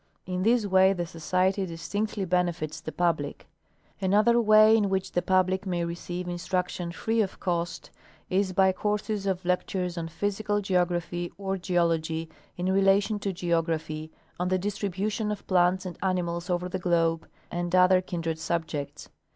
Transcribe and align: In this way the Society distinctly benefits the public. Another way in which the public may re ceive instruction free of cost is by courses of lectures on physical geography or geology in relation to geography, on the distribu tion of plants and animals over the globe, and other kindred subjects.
In 0.25 0.41
this 0.41 0.65
way 0.65 0.93
the 0.93 1.05
Society 1.05 1.63
distinctly 1.63 2.25
benefits 2.25 2.81
the 2.81 2.91
public. 2.91 3.45
Another 4.01 4.41
way 4.41 4.75
in 4.75 4.89
which 4.89 5.11
the 5.11 5.21
public 5.21 5.67
may 5.67 5.85
re 5.85 5.93
ceive 5.93 6.27
instruction 6.27 6.91
free 6.91 7.21
of 7.21 7.39
cost 7.39 7.91
is 8.27 8.51
by 8.51 8.71
courses 8.71 9.27
of 9.27 9.45
lectures 9.45 9.99
on 9.99 10.07
physical 10.07 10.59
geography 10.59 11.31
or 11.37 11.55
geology 11.55 12.31
in 12.57 12.65
relation 12.73 13.19
to 13.19 13.31
geography, 13.31 14.11
on 14.39 14.47
the 14.47 14.57
distribu 14.57 15.11
tion 15.11 15.31
of 15.31 15.45
plants 15.45 15.85
and 15.85 15.99
animals 16.01 16.49
over 16.49 16.67
the 16.67 16.79
globe, 16.79 17.27
and 17.51 17.75
other 17.75 18.01
kindred 18.01 18.39
subjects. 18.39 19.07